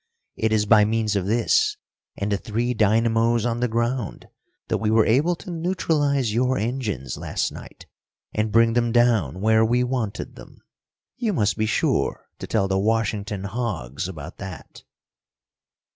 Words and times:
It 0.35 0.51
is 0.51 0.65
by 0.65 0.83
means 0.83 1.15
of 1.15 1.27
this, 1.27 1.77
and 2.17 2.31
the 2.31 2.37
three 2.37 2.73
dynamos 2.73 3.45
on 3.45 3.59
the 3.59 3.67
ground 3.67 4.29
that 4.67 4.79
we 4.79 4.89
were 4.89 5.05
able 5.05 5.35
to 5.35 5.51
neutralize 5.51 6.33
your 6.33 6.57
engines 6.57 7.17
last 7.17 7.51
night 7.51 7.85
and 8.33 8.51
bring 8.51 8.73
them 8.73 8.91
down 8.91 9.41
where 9.41 9.63
we 9.63 9.83
wanted 9.83 10.33
them. 10.33 10.63
You 11.17 11.33
must 11.33 11.55
be 11.55 11.67
sure 11.67 12.31
to 12.39 12.47
tell 12.47 12.67
the 12.67 12.79
Washington 12.79 13.43
hogs 13.43 14.07
about 14.07 14.39
that." 14.39 14.83